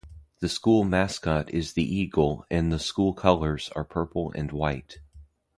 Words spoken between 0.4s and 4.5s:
school mascot is the Eagle and the school colors are purple